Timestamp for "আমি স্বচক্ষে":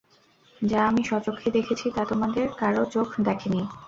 0.87-1.49